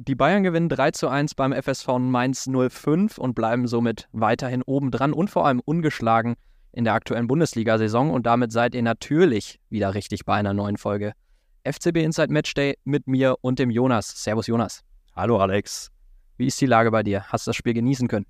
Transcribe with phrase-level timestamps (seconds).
[0.00, 4.92] Die Bayern gewinnen 3 zu 1 beim FSV Mainz 05 und bleiben somit weiterhin oben
[4.92, 6.36] dran und vor allem ungeschlagen
[6.70, 8.12] in der aktuellen Bundesliga-Saison.
[8.12, 11.14] Und damit seid ihr natürlich wieder richtig bei einer neuen Folge
[11.64, 14.22] FCB Inside Matchday mit mir und dem Jonas.
[14.22, 14.84] Servus Jonas.
[15.16, 15.90] Hallo Alex.
[16.36, 17.24] Wie ist die Lage bei dir?
[17.24, 18.26] Hast du das Spiel genießen können?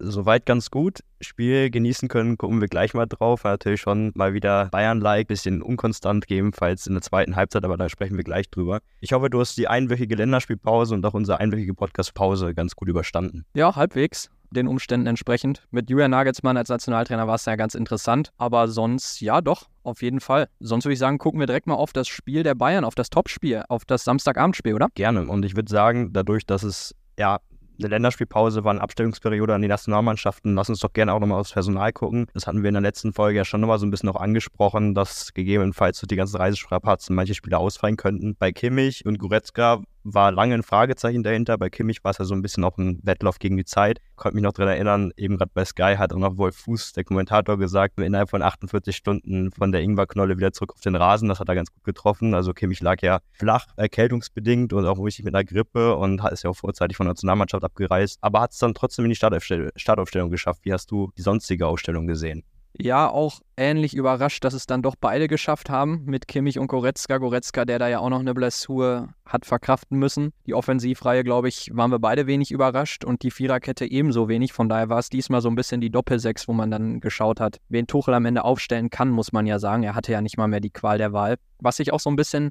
[0.00, 1.00] Soweit ganz gut.
[1.20, 3.44] Spiel genießen können, gucken wir gleich mal drauf.
[3.44, 7.88] War natürlich schon mal wieder Bayern-like, bisschen unkonstant gegebenenfalls in der zweiten Halbzeit, aber da
[7.88, 8.80] sprechen wir gleich drüber.
[9.00, 13.44] Ich hoffe, du hast die einwöchige Länderspielpause und auch unsere einwöchige Podcast-Pause ganz gut überstanden.
[13.54, 15.62] Ja, halbwegs den Umständen entsprechend.
[15.70, 18.32] Mit Julian Nagelsmann als Nationaltrainer war es ja ganz interessant.
[18.36, 20.48] Aber sonst, ja, doch, auf jeden Fall.
[20.58, 23.10] Sonst würde ich sagen, gucken wir direkt mal auf das Spiel der Bayern, auf das
[23.10, 24.88] Topspiel, auf das Samstagabendspiel, oder?
[24.94, 25.26] Gerne.
[25.26, 27.38] Und ich würde sagen, dadurch, dass es ja
[27.80, 30.54] eine Länderspielpause war, eine Abstellungsperiode an die Nationalmannschaften.
[30.54, 32.26] Lass uns doch gerne auch nochmal aufs Personal gucken.
[32.34, 34.94] Das hatten wir in der letzten Folge ja schon nochmal so ein bisschen noch angesprochen,
[34.94, 38.36] dass gegebenenfalls durch die ganzen Reisestrapazen manche Spieler ausfallen könnten.
[38.38, 41.58] Bei Kimmich und Goretzka war lange ein Fragezeichen dahinter.
[41.58, 44.00] Bei Kimmich war es ja so ein bisschen auch ein Wettlauf gegen die Zeit.
[44.16, 47.04] Konnte mich noch daran erinnern, eben gerade bei Sky hat auch noch Wolf Fuß, der
[47.04, 51.28] Kommentator, gesagt, innerhalb von 48 Stunden von der Ingwerknolle wieder zurück auf den Rasen.
[51.28, 52.34] Das hat er ganz gut getroffen.
[52.34, 56.50] Also Kimmich lag ja flach, erkältungsbedingt und auch richtig mit einer Grippe und ist ja
[56.50, 58.18] auch vorzeitig von der Nationalmannschaft abgereist.
[58.20, 60.60] Aber hat es dann trotzdem in die Startaufstellung geschafft.
[60.64, 62.42] Wie hast du die sonstige Ausstellung gesehen?
[62.78, 67.18] Ja auch ähnlich überrascht, dass es dann doch beide geschafft haben mit Kimmich und Goretzka.
[67.18, 70.32] Goretzka, der da ja auch noch eine Blessur hat verkraften müssen.
[70.46, 74.52] Die Offensivreihe, glaube ich, waren wir beide wenig überrascht und die Viererkette ebenso wenig.
[74.52, 77.58] Von daher war es diesmal so ein bisschen die Doppelsechs, wo man dann geschaut hat,
[77.68, 79.82] wen Tuchel am Ende aufstellen kann, muss man ja sagen.
[79.82, 81.36] Er hatte ja nicht mal mehr die Qual der Wahl.
[81.58, 82.50] Was sich auch so ein bisschen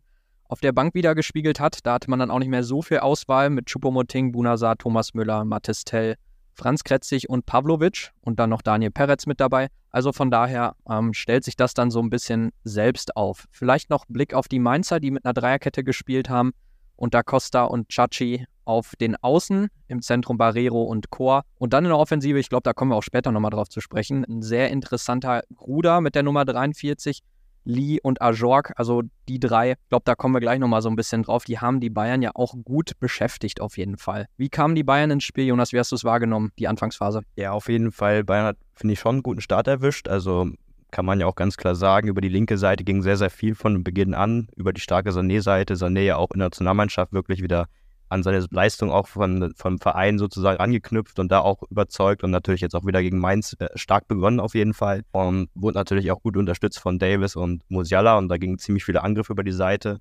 [0.49, 1.85] auf der Bank wieder gespiegelt hat.
[1.85, 5.45] Da hatte man dann auch nicht mehr so viel Auswahl mit Chupomoting, Bunazar, Thomas Müller,
[5.45, 6.15] Mathis Tell,
[6.59, 9.69] Franz Kretzig und Pavlovic und dann noch Daniel Peretz mit dabei.
[9.91, 13.47] Also von daher ähm, stellt sich das dann so ein bisschen selbst auf.
[13.49, 16.51] Vielleicht noch Blick auf die Mainzer, die mit einer Dreierkette gespielt haben
[16.97, 21.43] und da Costa und Chachi auf den Außen, im Zentrum Barrero und Chor.
[21.55, 23.79] Und dann in der Offensive, ich glaube, da kommen wir auch später nochmal drauf zu
[23.79, 27.21] sprechen, ein sehr interessanter Gruder mit der Nummer 43
[27.63, 30.95] Lee und Ajork, also die drei, ich glaube, da kommen wir gleich nochmal so ein
[30.95, 31.43] bisschen drauf.
[31.43, 34.27] Die haben die Bayern ja auch gut beschäftigt, auf jeden Fall.
[34.37, 35.73] Wie kamen die Bayern ins Spiel, Jonas?
[35.73, 37.21] Wie hast du es wahrgenommen, die Anfangsphase?
[37.35, 38.23] Ja, auf jeden Fall.
[38.23, 40.07] Bayern hat, finde ich, schon einen guten Start erwischt.
[40.07, 40.49] Also
[40.91, 43.55] kann man ja auch ganz klar sagen, über die linke Seite ging sehr, sehr viel
[43.55, 44.47] von Beginn an.
[44.55, 45.75] Über die starke Sané-Seite.
[45.75, 47.67] Sané ja auch in der Nationalmannschaft wirklich wieder
[48.09, 52.61] an seine Leistung auch von, vom Verein sozusagen angeknüpft und da auch überzeugt und natürlich
[52.61, 55.03] jetzt auch wieder gegen Mainz äh, stark begonnen auf jeden Fall.
[55.11, 59.03] Und wurde natürlich auch gut unterstützt von Davis und Musiala und da gingen ziemlich viele
[59.03, 59.99] Angriffe über die Seite.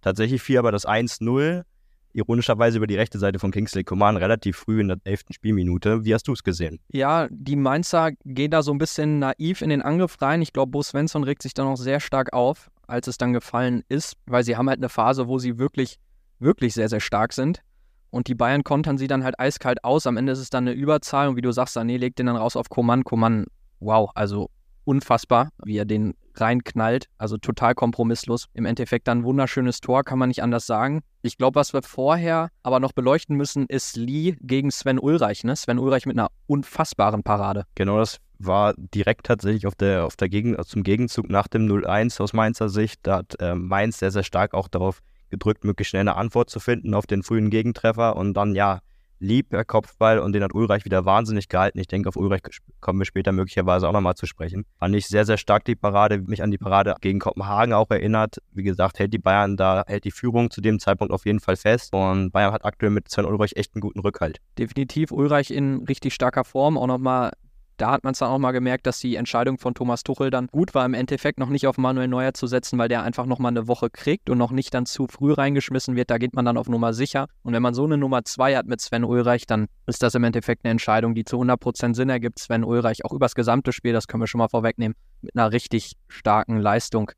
[0.00, 1.64] Tatsächlich fiel aber das 1-0
[2.12, 6.04] ironischerweise über die rechte Seite von Kingsley Coman relativ früh in der elften Spielminute.
[6.04, 6.80] Wie hast du es gesehen?
[6.92, 10.42] Ja, die Mainzer gehen da so ein bisschen naiv in den Angriff rein.
[10.42, 13.82] Ich glaube, Bo Svensson regt sich da noch sehr stark auf, als es dann gefallen
[13.88, 15.98] ist, weil sie haben halt eine Phase, wo sie wirklich
[16.40, 17.62] wirklich sehr, sehr stark sind.
[18.10, 20.06] Und die Bayern kontern sie dann halt eiskalt aus.
[20.06, 21.28] Am Ende ist es dann eine Überzahl.
[21.28, 23.04] Und wie du sagst, Sané legt den dann raus auf Koman.
[23.04, 23.46] Koman,
[23.78, 24.50] wow, also
[24.84, 27.06] unfassbar, wie er den reinknallt.
[27.18, 28.46] Also total kompromisslos.
[28.54, 31.02] Im Endeffekt dann ein wunderschönes Tor, kann man nicht anders sagen.
[31.22, 35.44] Ich glaube, was wir vorher aber noch beleuchten müssen, ist Lee gegen Sven Ulreich.
[35.44, 35.54] Ne?
[35.54, 37.64] Sven Ulreich mit einer unfassbaren Parade.
[37.76, 42.20] Genau, das war direkt tatsächlich auf der, auf der Gegen, zum Gegenzug nach dem 0-1
[42.22, 43.00] aus Mainzer Sicht.
[43.02, 45.00] Da hat äh, Mainz sehr, sehr stark auch darauf
[45.30, 48.80] gedrückt, möglichst schnell eine Antwort zu finden auf den frühen Gegentreffer und dann ja,
[49.20, 51.78] lieb per Kopfball und den hat Ulreich wieder wahnsinnig gehalten.
[51.78, 52.40] Ich denke, auf Ulreich
[52.80, 54.64] kommen wir später möglicherweise auch nochmal zu sprechen.
[54.78, 58.38] Fand ich sehr, sehr stark die Parade, mich an die Parade gegen Kopenhagen auch erinnert.
[58.52, 61.56] Wie gesagt, hält die Bayern da, hält die Führung zu dem Zeitpunkt auf jeden Fall
[61.56, 64.38] fest und Bayern hat aktuell mit Sven Ulreich echt einen guten Rückhalt.
[64.58, 67.32] Definitiv Ulreich in richtig starker Form, auch nochmal
[67.80, 70.48] da hat man es dann auch mal gemerkt, dass die Entscheidung von Thomas Tuchel dann
[70.48, 73.50] gut war, im Endeffekt noch nicht auf Manuel Neuer zu setzen, weil der einfach nochmal
[73.50, 76.10] eine Woche kriegt und noch nicht dann zu früh reingeschmissen wird.
[76.10, 77.26] Da geht man dann auf Nummer sicher.
[77.42, 80.24] Und wenn man so eine Nummer 2 hat mit Sven Ulreich, dann ist das im
[80.24, 82.38] Endeffekt eine Entscheidung, die zu 100% Sinn ergibt.
[82.38, 85.94] Sven Ulreich auch übers gesamte Spiel, das können wir schon mal vorwegnehmen, mit einer richtig
[86.08, 87.12] starken Leistung.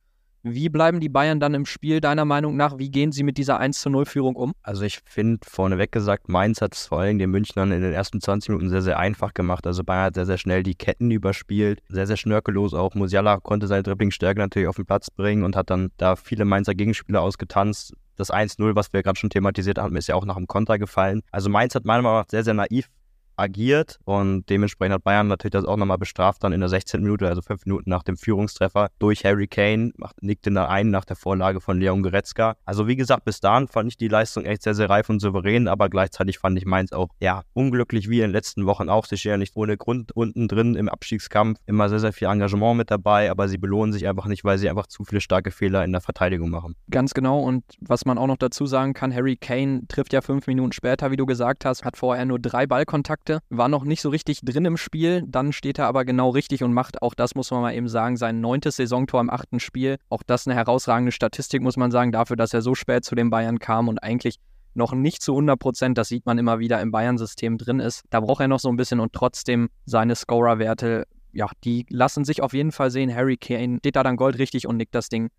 [0.45, 2.77] Wie bleiben die Bayern dann im Spiel deiner Meinung nach?
[2.77, 4.55] Wie gehen sie mit dieser 1 zu 0 Führung um?
[4.65, 8.21] Also ich finde vorneweg gesagt, Mainz hat es vor allem den Münchnern in den ersten
[8.21, 9.69] 20 Minuten sehr, sehr einfach gemacht.
[9.69, 12.97] Also Bayern hat sehr, sehr schnell die Ketten überspielt, sehr, sehr schnörkellos auch.
[12.97, 16.75] Musiala konnte seine Dribblingstärke natürlich auf den Platz bringen und hat dann da viele Mainzer
[16.75, 17.95] Gegenspieler ausgetanzt.
[18.17, 21.23] Das 1-0, was wir gerade schon thematisiert haben, ist ja auch nach dem Konter gefallen.
[21.31, 22.89] Also Mainz hat meiner Meinung nach sehr, sehr naiv
[23.37, 27.03] agiert und dementsprechend hat Bayern natürlich das auch nochmal bestraft dann in der 16.
[27.03, 31.17] Minute, also fünf Minuten nach dem Führungstreffer durch Harry Kane, nickte da ein nach der
[31.17, 32.57] Vorlage von Leon Goretzka.
[32.65, 35.69] Also wie gesagt, bis dahin fand ich die Leistung echt sehr, sehr reif und souverän,
[35.69, 39.25] aber gleichzeitig fand ich Mainz auch, ja, unglücklich wie in den letzten Wochen auch, sich
[39.25, 43.31] ja nicht ohne Grund unten drin im Abstiegskampf, immer sehr, sehr viel Engagement mit dabei,
[43.31, 46.01] aber sie belohnen sich einfach nicht, weil sie einfach zu viele starke Fehler in der
[46.01, 46.75] Verteidigung machen.
[46.91, 50.47] Ganz genau und was man auch noch dazu sagen kann, Harry Kane trifft ja fünf
[50.47, 54.09] Minuten später, wie du gesagt hast, hat vorher nur drei Ballkontakte, war noch nicht so
[54.09, 57.51] richtig drin im Spiel, dann steht er aber genau richtig und macht auch das, muss
[57.51, 59.97] man mal eben sagen, sein neuntes Saisontor im achten Spiel.
[60.09, 63.31] Auch das eine herausragende Statistik, muss man sagen, dafür, dass er so spät zu den
[63.31, 64.37] Bayern kam und eigentlich
[64.75, 68.05] noch nicht zu 100 Prozent, das sieht man immer wieder im Bayern-System drin ist.
[68.11, 72.43] Da braucht er noch so ein bisschen und trotzdem seine Scorer-Werte, ja, die lassen sich
[72.43, 73.15] auf jeden Fall sehen.
[73.15, 75.31] Harry Kane steht da dann goldrichtig und nickt das Ding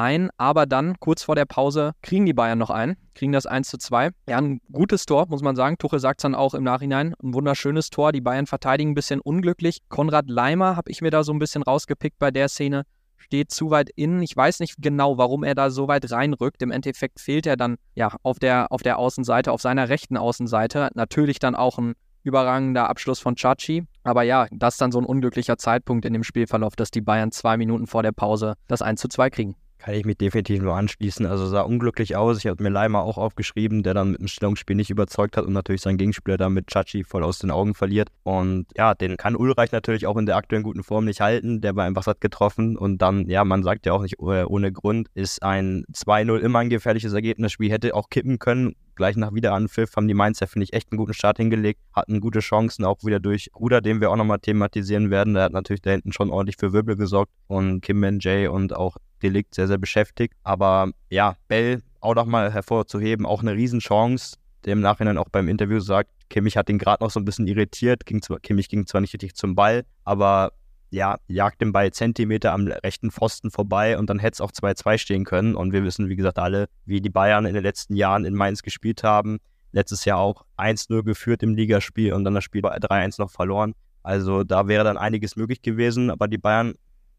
[0.00, 3.68] ein, aber dann kurz vor der Pause kriegen die Bayern noch ein, kriegen das 1
[3.68, 4.10] zu 2.
[4.28, 5.76] Ja, ein gutes Tor, muss man sagen.
[5.78, 7.14] Tuchel sagt es dann auch im Nachhinein.
[7.22, 8.12] Ein wunderschönes Tor.
[8.12, 9.80] Die Bayern verteidigen ein bisschen unglücklich.
[9.88, 12.84] Konrad Leimer habe ich mir da so ein bisschen rausgepickt bei der Szene.
[13.18, 14.22] Steht zu weit innen.
[14.22, 16.62] Ich weiß nicht genau, warum er da so weit reinrückt.
[16.62, 20.88] Im Endeffekt fehlt er dann ja auf der, auf der Außenseite, auf seiner rechten Außenseite.
[20.94, 23.84] Natürlich dann auch ein überragender Abschluss von Chachi.
[24.02, 27.32] Aber ja, das ist dann so ein unglücklicher Zeitpunkt in dem Spielverlauf, dass die Bayern
[27.32, 29.56] zwei Minuten vor der Pause das 1 zu 2 kriegen.
[29.80, 31.24] Kann ich mich definitiv nur anschließen.
[31.24, 32.36] Also sah unglücklich aus.
[32.36, 35.54] Ich habe mir Leimer auch aufgeschrieben, der dann mit dem Stellungsspiel nicht überzeugt hat und
[35.54, 38.10] natürlich seinen Gegenspieler da mit Chachi voll aus den Augen verliert.
[38.22, 41.62] Und ja, den kann Ulreich natürlich auch in der aktuellen guten Form nicht halten.
[41.62, 42.76] Der war einfach satt getroffen.
[42.76, 46.58] Und dann, ja, man sagt ja auch nicht äh, ohne Grund, ist ein 2-0 immer
[46.58, 47.46] ein gefährliches Ergebnis.
[47.46, 48.74] Das Spiel hätte auch kippen können.
[48.94, 52.40] Gleich nach Wiederanpfiff haben die Mainzer, finde ich, echt einen guten Start hingelegt, hatten gute
[52.40, 55.34] Chancen, auch wieder durch Ruder, den wir auch nochmal thematisieren werden.
[55.34, 58.74] Der hat natürlich da hinten schon ordentlich für Wirbel gesorgt und Kim Ben Jay und
[58.74, 60.34] auch Delikt sehr, sehr beschäftigt.
[60.42, 65.80] Aber ja, Bell auch nochmal hervorzuheben, auch eine Riesenchance, der im Nachhinein auch beim Interview
[65.80, 69.00] sagt, Kimmich hat ihn gerade noch so ein bisschen irritiert, ging zwar, Kimmich ging zwar
[69.00, 70.52] nicht richtig zum Ball, aber
[70.90, 74.98] ja, jagt den Ball Zentimeter am rechten Pfosten vorbei und dann hätte es auch 2-2
[74.98, 75.54] stehen können.
[75.54, 78.62] Und wir wissen, wie gesagt, alle, wie die Bayern in den letzten Jahren in Mainz
[78.62, 79.38] gespielt haben.
[79.72, 83.74] Letztes Jahr auch 1-0 geführt im Ligaspiel und dann das Spiel bei 3-1 noch verloren.
[84.02, 86.74] Also da wäre dann einiges möglich gewesen, aber die Bayern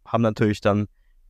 [0.06, 0.88] haben natürlich dann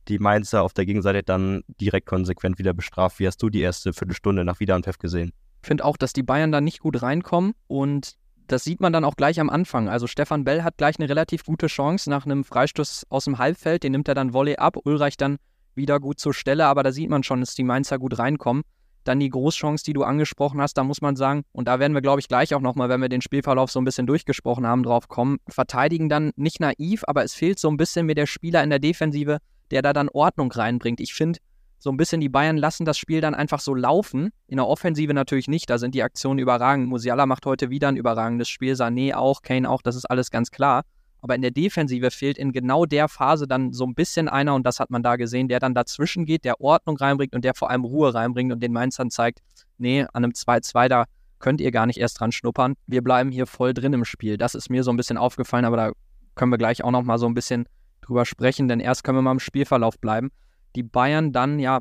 [0.08, 3.20] die Mainzer auf der Gegenseite dann direkt konsequent wieder bestraft.
[3.20, 5.32] Wie hast du die erste Viertelstunde nach Wiederanpfiff gesehen?
[5.62, 8.16] Ich finde auch, dass die Bayern da nicht gut reinkommen und
[8.46, 9.88] das sieht man dann auch gleich am Anfang.
[9.88, 13.82] Also Stefan Bell hat gleich eine relativ gute Chance nach einem Freistoß aus dem Halbfeld.
[13.82, 14.76] Den nimmt er dann Volley ab.
[14.84, 15.38] Ulreich dann
[15.74, 18.62] wieder gut zur Stelle, aber da sieht man schon, dass die Mainzer gut reinkommen.
[19.04, 22.02] Dann die Großchance, die du angesprochen hast, da muss man sagen, und da werden wir,
[22.02, 25.08] glaube ich, gleich auch nochmal, wenn wir den Spielverlauf so ein bisschen durchgesprochen haben, drauf
[25.08, 28.70] kommen, verteidigen dann nicht naiv, aber es fehlt so ein bisschen mir der Spieler in
[28.70, 29.38] der Defensive,
[29.72, 31.00] der da dann Ordnung reinbringt.
[31.00, 31.40] Ich finde,
[31.82, 34.30] so ein bisschen die Bayern lassen das Spiel dann einfach so laufen.
[34.46, 36.86] In der Offensive natürlich nicht, da sind die Aktionen überragend.
[36.86, 40.52] Musiala macht heute wieder ein überragendes Spiel, Sané auch, Kane auch, das ist alles ganz
[40.52, 40.84] klar.
[41.22, 44.64] Aber in der Defensive fehlt in genau der Phase dann so ein bisschen einer, und
[44.64, 47.68] das hat man da gesehen, der dann dazwischen geht, der Ordnung reinbringt und der vor
[47.68, 49.40] allem Ruhe reinbringt und den Mainzern zeigt,
[49.76, 51.06] nee, an einem 2-2, da
[51.40, 52.74] könnt ihr gar nicht erst dran schnuppern.
[52.86, 54.36] Wir bleiben hier voll drin im Spiel.
[54.36, 55.92] Das ist mir so ein bisschen aufgefallen, aber da
[56.36, 57.66] können wir gleich auch noch mal so ein bisschen
[58.02, 60.30] drüber sprechen, denn erst können wir mal im Spielverlauf bleiben.
[60.76, 61.80] Die Bayern dann ja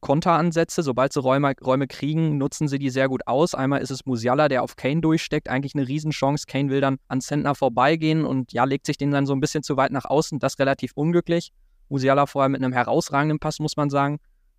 [0.00, 3.54] Konteransätze, sobald sie Räume, Räume kriegen, nutzen sie die sehr gut aus.
[3.54, 6.44] Einmal ist es Musiala, der auf Kane durchsteckt, eigentlich eine Riesenchance.
[6.46, 9.62] Kane will dann an Zentner vorbeigehen und ja, legt sich den dann so ein bisschen
[9.62, 10.38] zu weit nach außen.
[10.40, 11.52] Das relativ unglücklich.
[11.88, 14.18] Musiala vorher mit einem herausragenden Pass, muss man sagen.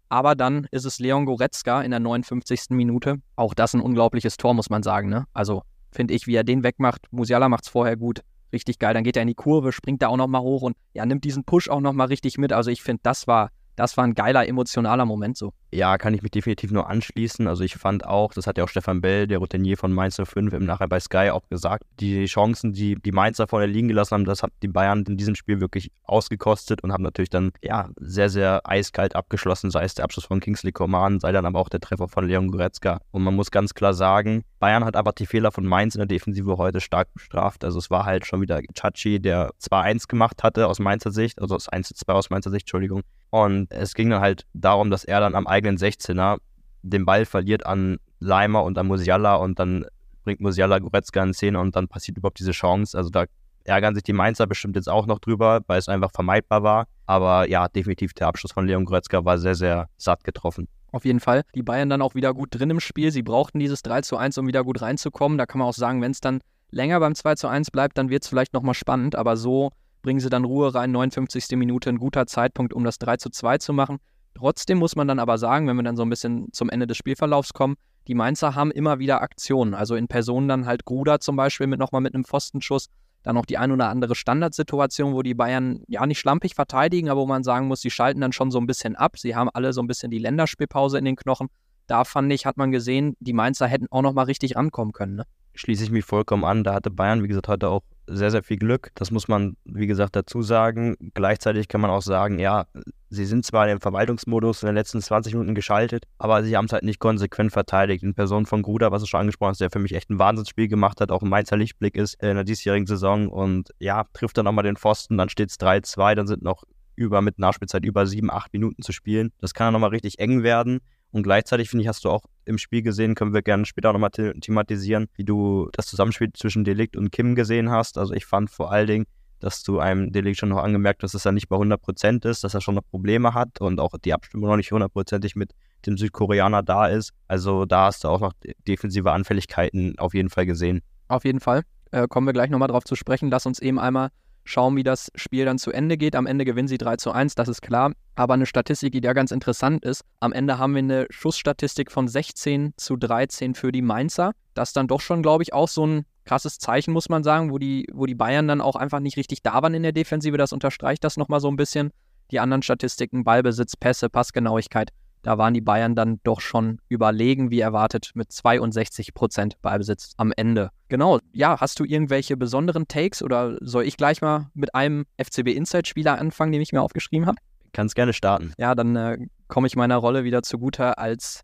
[0.10, 2.72] Aber dann ist es Leon Goretzka in der 59.
[2.72, 3.18] Minute.
[3.36, 5.10] Auch das ein unglaubliches Tor, muss man sagen.
[5.10, 5.26] Ne?
[5.34, 5.62] Also
[5.92, 7.06] finde ich, wie er den wegmacht.
[7.12, 8.96] Musiala macht es vorher gut richtig geil.
[8.96, 11.44] Dann geht er in die Kurve, springt da auch nochmal hoch und ja, nimmt diesen
[11.44, 12.54] Push auch nochmal richtig mit.
[12.54, 15.54] Also ich finde, das war, das war ein geiler emotionaler Moment so.
[15.72, 17.48] Ja, kann ich mich definitiv nur anschließen.
[17.48, 20.54] Also ich fand auch, das hat ja auch Stefan Bell, der Routinier von Mainz 05
[20.54, 24.26] im Nachher bei Sky auch gesagt, die Chancen, die die Mainzer vorne liegen gelassen haben,
[24.26, 28.30] das hat die Bayern in diesem Spiel wirklich ausgekostet und haben natürlich dann ja sehr,
[28.30, 31.82] sehr eiskalt abgeschlossen, sei es der Abschluss von Kingsley Coman, sei dann aber auch der
[31.82, 33.02] Treffer von Leon Goretzka.
[33.12, 36.08] Und man muss ganz klar sagen, Bayern hat aber die Fehler von Mainz in der
[36.08, 37.64] Defensive heute stark bestraft.
[37.66, 41.56] Also es war halt schon wieder Chachi, der 2-1 gemacht hatte aus Mainzer Sicht, also
[41.56, 43.02] aus 1-2 aus Mainzer Sicht, Entschuldigung.
[43.32, 46.38] Und es ging dann halt darum, dass er dann am eigenen eigenen 16er
[46.84, 49.86] den Ball verliert an Leimer und an Musiala und dann
[50.24, 52.98] bringt Musiala Goretzka in Szene und dann passiert überhaupt diese Chance.
[52.98, 53.26] Also da
[53.64, 56.88] ärgern sich die Mainzer bestimmt jetzt auch noch drüber, weil es einfach vermeidbar war.
[57.08, 60.68] Aber ja, definitiv der Abschluss von Leon Goretzka war sehr, sehr satt getroffen.
[60.96, 61.42] Auf jeden Fall.
[61.54, 63.12] Die Bayern dann auch wieder gut drin im Spiel.
[63.12, 65.38] Sie brauchten dieses 3 zu 1, um wieder gut reinzukommen.
[65.38, 66.40] Da kann man auch sagen, wenn es dann
[66.72, 69.14] länger beim 2 zu 1 bleibt, dann wird es vielleicht nochmal spannend.
[69.14, 69.72] Aber so
[70.04, 70.94] bringen sie dann Ruhe rein.
[70.94, 71.58] 59.
[71.58, 73.98] Minute, ein guter Zeitpunkt, um das 3 zu 2 zu machen.
[74.36, 76.96] Trotzdem muss man dann aber sagen, wenn wir dann so ein bisschen zum Ende des
[76.96, 77.76] Spielverlaufs kommen,
[78.08, 79.74] die Mainzer haben immer wieder Aktionen.
[79.74, 82.88] Also in Personen dann halt Gruder zum Beispiel mit nochmal mit einem Pfostenschuss.
[83.26, 87.22] Dann noch die ein oder andere Standardsituation, wo die Bayern ja nicht schlampig verteidigen, aber
[87.22, 89.18] wo man sagen muss, sie schalten dann schon so ein bisschen ab.
[89.18, 91.48] Sie haben alle so ein bisschen die Länderspielpause in den Knochen.
[91.88, 95.16] Da fand ich, hat man gesehen, die Mainzer hätten auch nochmal richtig rankommen können.
[95.16, 95.26] Ne?
[95.56, 96.64] Schließe ich mich vollkommen an.
[96.64, 98.92] Da hatte Bayern, wie gesagt, heute auch sehr, sehr viel Glück.
[98.96, 100.96] Das muss man, wie gesagt, dazu sagen.
[101.14, 102.66] Gleichzeitig kann man auch sagen, ja,
[103.10, 106.74] sie sind zwar im Verwaltungsmodus in den letzten 20 Minuten geschaltet, aber sie haben es
[106.74, 108.04] halt nicht konsequent verteidigt.
[108.04, 110.68] In Person von Gruder, was du schon angesprochen hast, der für mich echt ein Wahnsinnsspiel
[110.68, 114.48] gemacht hat, auch ein Mainzer Lichtblick ist in der diesjährigen Saison und ja, trifft dann
[114.48, 116.64] auch mal den Pfosten, dann steht es 3-2, dann sind noch
[116.96, 119.32] über mit Nachspielzeit über sieben, acht Minuten zu spielen.
[119.42, 120.80] Das kann dann nochmal richtig eng werden.
[121.16, 124.10] Und gleichzeitig, finde ich, hast du auch im Spiel gesehen, können wir gerne später nochmal
[124.10, 127.98] thematisieren, wie du das Zusammenspiel zwischen Delikt und Kim gesehen hast.
[127.98, 129.06] Also ich fand vor allen Dingen,
[129.40, 132.54] dass du einem Delikt schon noch angemerkt hast, dass er nicht bei 100% ist, dass
[132.54, 135.54] er schon noch Probleme hat und auch die Abstimmung noch nicht hundertprozentig mit
[135.86, 137.14] dem Südkoreaner da ist.
[137.30, 138.34] Also da hast du auch noch
[138.68, 140.82] defensive Anfälligkeiten auf jeden Fall gesehen.
[141.08, 141.62] Auf jeden Fall.
[141.92, 143.30] Äh, kommen wir gleich nochmal drauf zu sprechen.
[143.30, 144.10] Lass uns eben einmal
[144.46, 146.16] schauen, wie das Spiel dann zu Ende geht.
[146.16, 147.92] Am Ende gewinnen sie 3 zu 1, das ist klar.
[148.16, 150.04] Aber eine Statistik, die da ganz interessant ist.
[150.22, 154.32] Am Ende haben wir eine Schussstatistik von 16 zu 13 für die Mainzer.
[154.54, 157.52] Das ist dann doch schon, glaube ich, auch so ein krasses Zeichen, muss man sagen,
[157.52, 160.38] wo die, wo die Bayern dann auch einfach nicht richtig da waren in der Defensive.
[160.38, 161.92] Das unterstreicht das nochmal so ein bisschen.
[162.32, 164.92] Die anderen Statistiken, Ballbesitz, Pässe, Passgenauigkeit,
[165.26, 170.32] da waren die Bayern dann doch schon überlegen, wie erwartet, mit 62 Prozent Ballbesitz am
[170.32, 170.70] Ende.
[170.88, 175.48] Genau, ja, hast du irgendwelche besonderen Takes oder soll ich gleich mal mit einem FCB
[175.48, 177.40] Inside-Spieler anfangen, den ich mir aufgeschrieben habe?
[177.74, 178.54] Kannst gerne starten.
[178.60, 179.18] Ja, dann äh,
[179.48, 181.42] komme ich meiner Rolle wieder zugute als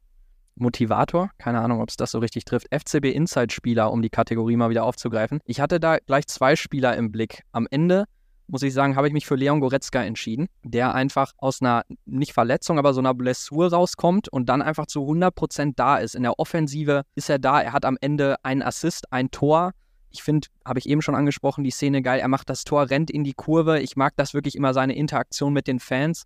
[0.54, 1.32] Motivator.
[1.40, 2.68] Keine Ahnung, ob es das so richtig trifft.
[2.70, 5.40] FCB Inside-Spieler, um die Kategorie mal wieder aufzugreifen.
[5.46, 7.42] Ich hatte da gleich zwei Spieler im Blick.
[7.52, 8.06] Am Ende
[8.52, 12.34] muss ich sagen, habe ich mich für Leon Goretzka entschieden, der einfach aus einer, nicht
[12.34, 16.16] Verletzung, aber so einer Blessur rauskommt und dann einfach zu 100% da ist.
[16.16, 19.72] In der Offensive ist er da, er hat am Ende einen Assist, ein Tor.
[20.10, 22.20] Ich finde, habe ich eben schon angesprochen, die Szene geil.
[22.20, 23.80] Er macht das Tor, rennt in die Kurve.
[23.80, 26.24] Ich mag das wirklich immer, seine Interaktion mit den Fans.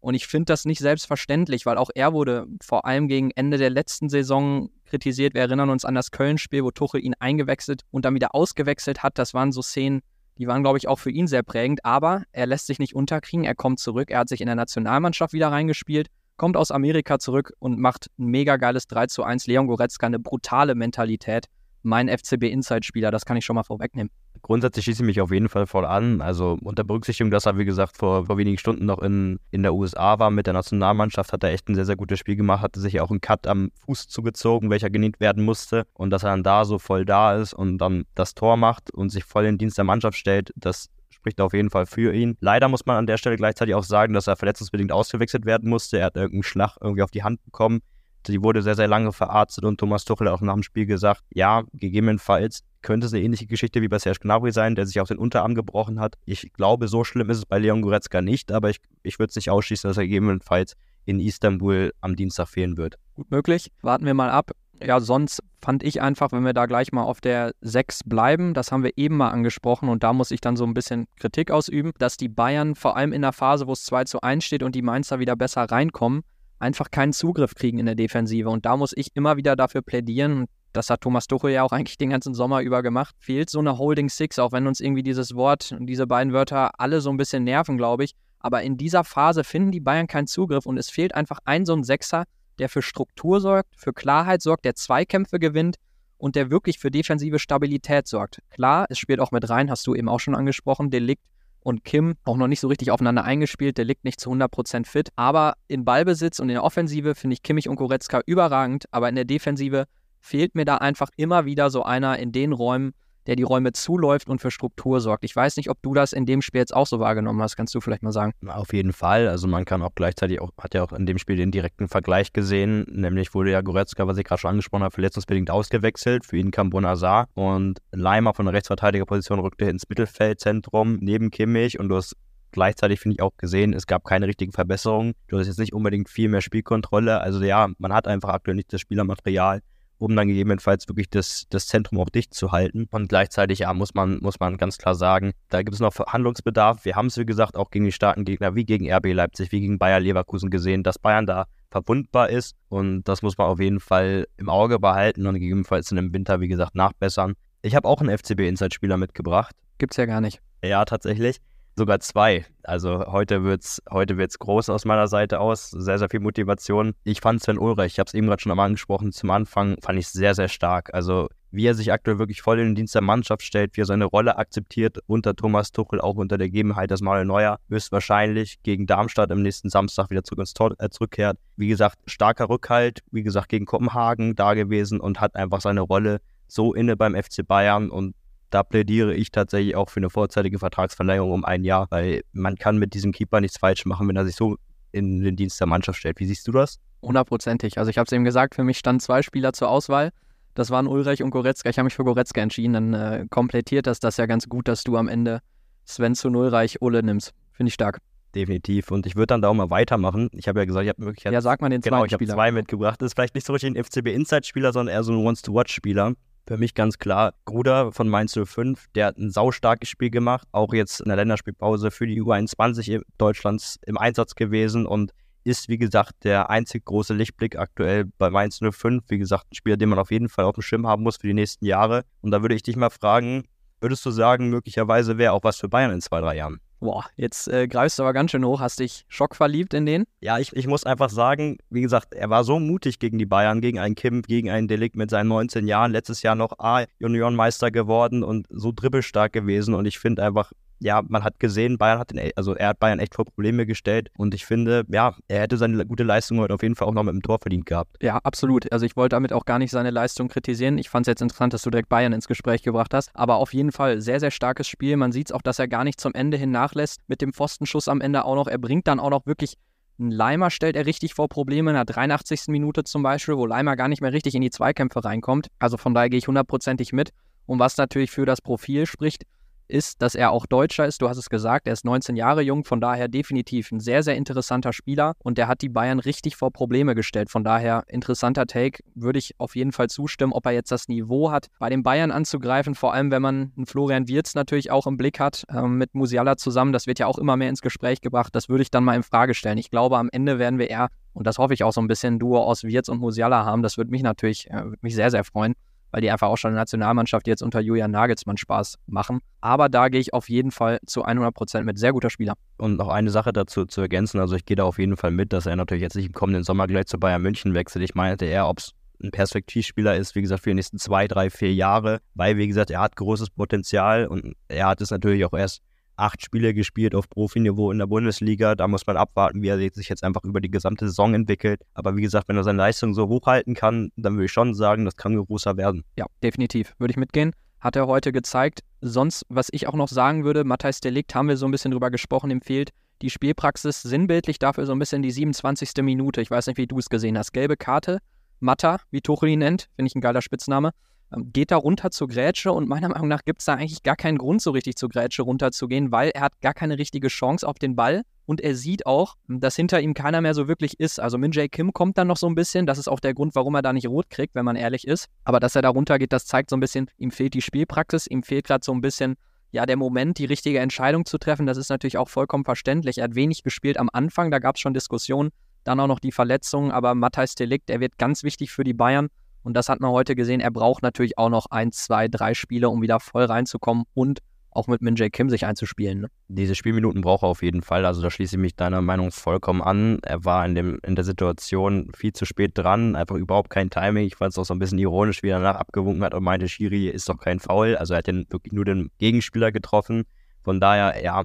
[0.00, 3.70] Und ich finde das nicht selbstverständlich, weil auch er wurde vor allem gegen Ende der
[3.70, 5.34] letzten Saison kritisiert.
[5.34, 9.16] Wir erinnern uns an das Köln-Spiel, wo Tuchel ihn eingewechselt und dann wieder ausgewechselt hat.
[9.18, 10.02] Das waren so Szenen,
[10.38, 13.44] die waren, glaube ich, auch für ihn sehr prägend, aber er lässt sich nicht unterkriegen,
[13.44, 17.52] er kommt zurück, er hat sich in der Nationalmannschaft wieder reingespielt, kommt aus Amerika zurück
[17.58, 19.46] und macht ein mega geiles 3 zu 1.
[19.48, 21.46] Leon Goretzka, eine brutale Mentalität.
[21.82, 24.10] Mein FCB Inside-Spieler, das kann ich schon mal vorwegnehmen.
[24.42, 26.20] Grundsätzlich schließe ich mich auf jeden Fall voll an.
[26.20, 29.74] Also unter Berücksichtigung, dass er, wie gesagt, vor, vor wenigen Stunden noch in, in der
[29.74, 32.80] USA war mit der Nationalmannschaft, hat er echt ein sehr, sehr gutes Spiel gemacht, hatte
[32.80, 35.86] sich auch einen Cut am Fuß zugezogen, welcher genäht werden musste.
[35.94, 39.10] Und dass er dann da so voll da ist und dann das Tor macht und
[39.10, 42.36] sich voll in den Dienst der Mannschaft stellt, das spricht auf jeden Fall für ihn.
[42.40, 45.98] Leider muss man an der Stelle gleichzeitig auch sagen, dass er verletzungsbedingt ausgewechselt werden musste.
[45.98, 47.80] Er hat irgendeinen Schlag irgendwie auf die Hand bekommen.
[48.26, 51.62] Die wurde sehr, sehr lange verarztet und Thomas Tuchel auch nach dem Spiel gesagt, ja,
[51.72, 55.18] gegebenenfalls könnte es eine ähnliche Geschichte wie bei Serge Gnabry sein, der sich auch den
[55.18, 56.14] Unterarm gebrochen hat.
[56.24, 59.36] Ich glaube, so schlimm ist es bei Leon Goretzka nicht, aber ich, ich würde es
[59.36, 62.96] nicht ausschließen, dass er gegebenenfalls in Istanbul am Dienstag fehlen wird.
[63.14, 63.72] Gut möglich.
[63.82, 64.52] Warten wir mal ab.
[64.80, 68.70] Ja, sonst fand ich einfach, wenn wir da gleich mal auf der 6 bleiben, das
[68.70, 71.92] haben wir eben mal angesprochen und da muss ich dann so ein bisschen Kritik ausüben,
[71.98, 74.76] dass die Bayern vor allem in der Phase, wo es 2 zu 1 steht und
[74.76, 76.22] die Mainzer wieder besser reinkommen,
[76.58, 78.48] einfach keinen Zugriff kriegen in der Defensive.
[78.48, 81.98] Und da muss ich immer wieder dafür plädieren, das hat Thomas Tuchel ja auch eigentlich
[81.98, 85.34] den ganzen Sommer über gemacht, fehlt so eine Holding Six, auch wenn uns irgendwie dieses
[85.34, 88.14] Wort und diese beiden Wörter alle so ein bisschen nerven, glaube ich.
[88.40, 91.74] Aber in dieser Phase finden die Bayern keinen Zugriff und es fehlt einfach ein so
[91.74, 92.24] ein Sechser,
[92.58, 95.76] der für Struktur sorgt, für Klarheit sorgt, der Zweikämpfe gewinnt
[96.18, 98.40] und der wirklich für defensive Stabilität sorgt.
[98.50, 101.22] Klar, es spielt auch mit rein, hast du eben auch schon angesprochen, Delikt
[101.68, 103.76] und Kim auch noch nicht so richtig aufeinander eingespielt.
[103.76, 105.10] Der liegt nicht zu 100% fit.
[105.16, 108.86] Aber in Ballbesitz und in der Offensive finde ich Kimmich und Goretzka überragend.
[108.90, 109.84] Aber in der Defensive
[110.18, 112.94] fehlt mir da einfach immer wieder so einer in den Räumen,
[113.28, 115.22] der die Räume zuläuft und für Struktur sorgt.
[115.22, 117.56] Ich weiß nicht, ob du das in dem Spiel jetzt auch so wahrgenommen hast.
[117.56, 118.32] Kannst du vielleicht mal sagen?
[118.46, 119.28] Auf jeden Fall.
[119.28, 122.32] Also man kann auch gleichzeitig auch, hat ja auch in dem Spiel den direkten Vergleich
[122.32, 126.24] gesehen, nämlich wurde ja Goretzka, was ich gerade schon angesprochen habe, verletzungsbedingt ausgewechselt.
[126.24, 131.90] Für ihn kam Bonazar und Leimer von der Rechtsverteidigerposition rückte ins Mittelfeldzentrum neben Kimmich und
[131.90, 132.16] du hast
[132.50, 135.12] gleichzeitig finde ich auch gesehen, es gab keine richtigen Verbesserungen.
[135.28, 137.20] Du hast jetzt nicht unbedingt viel mehr Spielkontrolle.
[137.20, 139.60] Also ja, man hat einfach aktuell nicht das Spielermaterial,
[139.98, 142.86] um dann gegebenenfalls wirklich das, das Zentrum auch dicht zu halten.
[142.90, 146.84] Und gleichzeitig, ja, muss man, muss man ganz klar sagen, da gibt es noch Handlungsbedarf.
[146.84, 149.60] Wir haben es, wie gesagt, auch gegen die starken Gegner wie gegen RB Leipzig, wie
[149.60, 152.54] gegen Bayer Leverkusen gesehen, dass Bayern da verwundbar ist.
[152.68, 156.40] Und das muss man auf jeden Fall im Auge behalten und gegebenenfalls in dem Winter,
[156.40, 157.34] wie gesagt, nachbessern.
[157.62, 159.54] Ich habe auch einen FCB-Inside-Spieler mitgebracht.
[159.78, 160.40] Gibt's ja gar nicht.
[160.62, 161.38] Ja, tatsächlich.
[161.78, 162.44] Sogar zwei.
[162.64, 165.70] Also heute wird's, heute wird's groß aus meiner Seite aus.
[165.70, 166.92] Sehr, sehr viel Motivation.
[167.04, 169.96] Ich fand Sven Ulreich, ich habe es eben gerade schon einmal angesprochen, zum Anfang fand
[169.96, 170.92] ich sehr, sehr stark.
[170.92, 173.86] Also wie er sich aktuell wirklich voll in den Dienst der Mannschaft stellt, wie er
[173.86, 178.88] seine Rolle akzeptiert unter Thomas Tuchel, auch unter der Gegebenheit, dass Manuel Neuer höchstwahrscheinlich gegen
[178.88, 181.38] Darmstadt am nächsten Samstag wieder zurück ins Tor äh, zurückkehrt.
[181.54, 186.20] Wie gesagt, starker Rückhalt, wie gesagt, gegen Kopenhagen da gewesen und hat einfach seine Rolle
[186.48, 188.16] so inne beim FC Bayern und
[188.50, 192.78] da plädiere ich tatsächlich auch für eine vorzeitige Vertragsverlängerung um ein Jahr, weil man kann
[192.78, 194.56] mit diesem Keeper nichts falsch machen, wenn er sich so
[194.92, 196.18] in den Dienst der Mannschaft stellt.
[196.20, 196.78] Wie siehst du das?
[197.02, 197.78] Hundertprozentig.
[197.78, 200.10] Also ich habe es eben gesagt, für mich standen zwei Spieler zur Auswahl.
[200.54, 201.70] Das waren Ulreich und Goretzka.
[201.70, 202.72] Ich habe mich für Goretzka entschieden.
[202.72, 205.40] Dann äh, komplettiert das das ja ganz gut, dass du am Ende
[205.84, 207.32] Sven zu Ulreich Ulle nimmst.
[207.52, 207.98] Finde ich stark.
[208.34, 208.90] Definitiv.
[208.90, 210.28] Und ich würde dann da auch mal weitermachen.
[210.32, 211.24] Ich habe ja gesagt, ich habe wirklich.
[211.24, 212.18] Ja, sag mal den genau, zweiten Spieler.
[212.18, 213.00] Genau, ich habe zwei mitgebracht.
[213.00, 216.14] Das ist vielleicht nicht so richtig ein FCB-Inside-Spieler, sondern eher so ein Wants-to-Watch-Spieler.
[216.48, 220.72] Für mich ganz klar, Gruder von Mainz 05, der hat ein saustarkes Spiel gemacht, auch
[220.72, 225.12] jetzt in der Länderspielpause für die U21 Deutschlands im Einsatz gewesen und
[225.44, 229.04] ist, wie gesagt, der einzig große Lichtblick aktuell bei Mainz 05.
[229.08, 231.26] Wie gesagt, ein Spieler, den man auf jeden Fall auf dem Schirm haben muss für
[231.26, 232.06] die nächsten Jahre.
[232.22, 233.44] Und da würde ich dich mal fragen,
[233.82, 236.60] würdest du sagen, möglicherweise wäre auch was für Bayern in zwei, drei Jahren?
[236.80, 238.60] Boah, jetzt äh, greifst du aber ganz schön hoch.
[238.60, 240.04] Hast dich schockverliebt in den?
[240.20, 243.60] Ja, ich, ich muss einfach sagen, wie gesagt, er war so mutig gegen die Bayern,
[243.60, 245.90] gegen einen Kim, gegen einen Delikt mit seinen 19 Jahren.
[245.90, 249.74] Letztes Jahr noch A-Juniorenmeister geworden und so dribbelstark gewesen.
[249.74, 252.98] Und ich finde einfach, ja, man hat gesehen, Bayern hat den, also er hat Bayern
[252.98, 256.62] echt vor Probleme gestellt und ich finde, ja, er hätte seine gute Leistung heute auf
[256.62, 257.96] jeden Fall auch noch mit dem Tor verdient gehabt.
[258.02, 258.70] Ja, absolut.
[258.72, 260.78] Also ich wollte damit auch gar nicht seine Leistung kritisieren.
[260.78, 263.52] Ich fand es jetzt interessant, dass du direkt Bayern ins Gespräch gebracht hast, aber auf
[263.52, 264.96] jeden Fall sehr, sehr starkes Spiel.
[264.96, 267.88] Man sieht es auch, dass er gar nicht zum Ende hin nachlässt mit dem Pfostenschuss
[267.88, 268.46] am Ende auch noch.
[268.46, 269.54] Er bringt dann auch noch wirklich
[270.00, 272.42] Leimer stellt er richtig vor Probleme in der 83.
[272.48, 275.48] Minute zum Beispiel, wo Leimer gar nicht mehr richtig in die Zweikämpfe reinkommt.
[275.58, 277.10] Also von daher gehe ich hundertprozentig mit.
[277.46, 279.24] Und was natürlich für das Profil spricht,
[279.68, 281.02] ist, dass er auch Deutscher ist.
[281.02, 284.16] Du hast es gesagt, er ist 19 Jahre jung, von daher definitiv ein sehr, sehr
[284.16, 287.30] interessanter Spieler und der hat die Bayern richtig vor Probleme gestellt.
[287.30, 291.30] Von daher interessanter Take, würde ich auf jeden Fall zustimmen, ob er jetzt das Niveau
[291.30, 294.96] hat, bei den Bayern anzugreifen, vor allem wenn man einen Florian Wirz natürlich auch im
[294.96, 296.72] Blick hat, äh, mit Musiala zusammen.
[296.72, 298.34] Das wird ja auch immer mehr ins Gespräch gebracht.
[298.34, 299.58] Das würde ich dann mal in Frage stellen.
[299.58, 302.18] Ich glaube, am Ende werden wir eher, und das hoffe ich auch so ein bisschen,
[302.18, 303.62] Duo aus Wirz und Musiala haben.
[303.62, 305.54] Das würde mich natürlich, äh, würde mich sehr, sehr freuen
[305.90, 309.20] weil die einfach auch schon in der Nationalmannschaft jetzt unter Julian Nagelsmann Spaß machen.
[309.40, 311.78] Aber da gehe ich auf jeden Fall zu 100 Prozent mit.
[311.78, 312.34] Sehr guter Spieler.
[312.58, 314.20] Und noch eine Sache dazu zu ergänzen.
[314.20, 316.44] Also ich gehe da auf jeden Fall mit, dass er natürlich jetzt nicht im kommenden
[316.44, 317.84] Sommer gleich zu Bayern München wechselt.
[317.84, 321.30] Ich meinte eher, ob es ein Perspektivspieler ist, wie gesagt, für die nächsten zwei, drei,
[321.30, 325.32] vier Jahre, weil, wie gesagt, er hat großes Potenzial und er hat es natürlich auch
[325.32, 325.62] erst
[325.98, 328.54] acht Spiele gespielt auf Profiniveau in der Bundesliga.
[328.54, 331.60] Da muss man abwarten, wie er sich jetzt einfach über die gesamte Saison entwickelt.
[331.74, 334.84] Aber wie gesagt, wenn er seine Leistung so hochhalten kann, dann würde ich schon sagen,
[334.84, 335.84] das kann großer werden.
[335.96, 336.74] Ja, definitiv.
[336.78, 337.32] Würde ich mitgehen.
[337.60, 338.60] Hat er heute gezeigt.
[338.80, 341.90] Sonst, was ich auch noch sagen würde, Matthijs Delikt haben wir so ein bisschen drüber
[341.90, 342.70] gesprochen, ihm fehlt
[343.02, 345.70] die Spielpraxis sinnbildlich dafür so ein bisschen die 27.
[345.82, 346.20] Minute.
[346.20, 347.32] Ich weiß nicht, wie du es gesehen hast.
[347.32, 347.98] Gelbe Karte,
[348.40, 350.72] Matta, wie Tuchel ihn nennt, finde ich ein geiler Spitzname.
[351.14, 352.52] Ähm, geht da runter zur Grätsche?
[352.52, 355.22] Und meiner Meinung nach gibt es da eigentlich gar keinen Grund, so richtig zur Grätsche
[355.22, 358.02] runterzugehen, weil er hat gar keine richtige Chance auf den Ball.
[358.26, 361.00] Und er sieht auch, dass hinter ihm keiner mehr so wirklich ist.
[361.00, 363.34] Also Min Jae Kim kommt dann noch so ein bisschen, das ist auch der Grund,
[363.34, 365.06] warum er da nicht rot kriegt, wenn man ehrlich ist.
[365.24, 368.22] Aber dass er da runtergeht, das zeigt so ein bisschen, ihm fehlt die Spielpraxis, ihm
[368.22, 369.16] fehlt gerade so ein bisschen
[369.50, 372.98] ja, der Moment, die richtige Entscheidung zu treffen, das ist natürlich auch vollkommen verständlich.
[372.98, 375.30] Er hat wenig gespielt am Anfang, da gab es schon Diskussionen,
[375.64, 379.08] dann auch noch die Verletzungen, aber Matthijs Delikt, der wird ganz wichtig für die Bayern
[379.42, 380.40] und das hat man heute gesehen.
[380.40, 384.20] Er braucht natürlich auch noch ein, zwei, drei Spiele, um wieder voll reinzukommen und
[384.50, 386.00] auch mit Min Jae Kim sich einzuspielen.
[386.00, 386.08] Ne?
[386.28, 387.84] Diese Spielminuten braucht er auf jeden Fall.
[387.84, 390.00] Also da schließe ich mich deiner Meinung vollkommen an.
[390.02, 394.06] Er war in, dem, in der Situation viel zu spät dran, einfach überhaupt kein Timing.
[394.06, 396.48] Ich fand es auch so ein bisschen ironisch, wie er danach abgewunken hat und meinte,
[396.48, 397.76] Schiri ist doch kein Foul.
[397.76, 400.04] Also er hat den, wirklich nur den Gegenspieler getroffen.
[400.42, 401.24] Von daher, ja,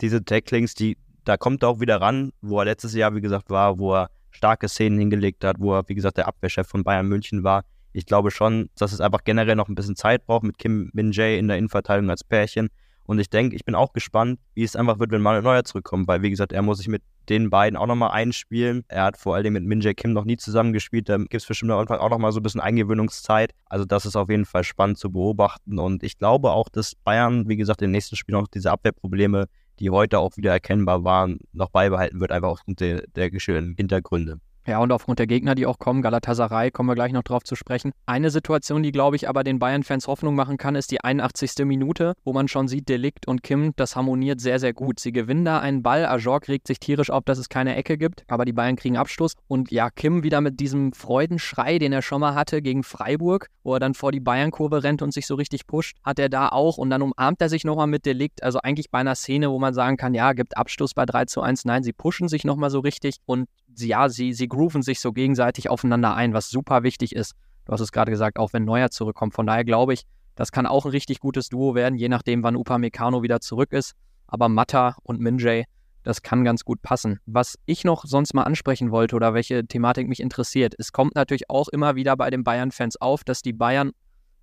[0.00, 3.50] diese Tacklings, die, da kommt er auch wieder ran, wo er letztes Jahr, wie gesagt,
[3.50, 7.06] war, wo er starke Szenen hingelegt hat, wo er, wie gesagt, der Abwehrchef von Bayern
[7.06, 7.64] München war.
[7.92, 11.12] Ich glaube schon, dass es einfach generell noch ein bisschen Zeit braucht mit Kim Min
[11.12, 12.68] Jae in der Innenverteidigung als Pärchen.
[13.04, 16.06] Und ich denke, ich bin auch gespannt, wie es einfach wird, wenn Manuel Neuer zurückkommt,
[16.06, 18.84] weil, wie gesagt, er muss sich mit den beiden auch nochmal einspielen.
[18.88, 21.08] Er hat vor allem mit Min Jae Kim noch nie zusammengespielt.
[21.08, 23.52] Da gibt es bestimmt am Anfang auch nochmal so ein bisschen Eingewöhnungszeit.
[23.66, 25.78] Also, das ist auf jeden Fall spannend zu beobachten.
[25.78, 29.46] Und ich glaube auch, dass Bayern, wie gesagt, im nächsten Spiel noch diese Abwehrprobleme
[29.80, 34.40] die heute auch wieder erkennbar waren, noch beibehalten wird, einfach aufgrund der, der geschilderten Hintergründe.
[34.64, 37.56] Ja, und aufgrund der Gegner, die auch kommen, Galatasaray, kommen wir gleich noch drauf zu
[37.56, 37.90] sprechen.
[38.06, 41.64] Eine Situation, die, glaube ich, aber den Bayern-Fans Hoffnung machen kann, ist die 81.
[41.64, 45.00] Minute, wo man schon sieht, Delikt und Kim, das harmoniert sehr, sehr gut.
[45.00, 48.24] Sie gewinnen da einen Ball, Ajork regt sich tierisch auf, dass es keine Ecke gibt,
[48.28, 49.34] aber die Bayern kriegen Abschluss.
[49.48, 53.74] Und ja, Kim wieder mit diesem Freudenschrei, den er schon mal hatte gegen Freiburg, wo
[53.74, 56.78] er dann vor die Bayern-Kurve rennt und sich so richtig pusht, hat er da auch.
[56.78, 58.44] Und dann umarmt er sich nochmal mit Delikt.
[58.44, 61.40] Also eigentlich bei einer Szene, wo man sagen kann, ja, gibt Abschluss bei 3 zu
[61.40, 61.64] 1.
[61.64, 65.70] Nein, sie pushen sich nochmal so richtig und ja, sie, sie grooven sich so gegenseitig
[65.70, 67.34] aufeinander ein, was super wichtig ist.
[67.64, 69.34] Du hast es gerade gesagt, auch wenn Neuer zurückkommt.
[69.34, 70.02] Von daher glaube ich,
[70.34, 73.92] das kann auch ein richtig gutes Duo werden, je nachdem, wann Upamecano wieder zurück ist.
[74.26, 75.66] Aber Mata und Minjay,
[76.02, 77.20] das kann ganz gut passen.
[77.26, 81.50] Was ich noch sonst mal ansprechen wollte oder welche Thematik mich interessiert, es kommt natürlich
[81.50, 83.92] auch immer wieder bei den Bayern-Fans auf, dass die Bayern